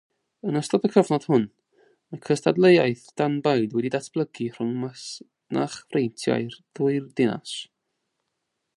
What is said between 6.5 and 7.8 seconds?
ddwy ddinas.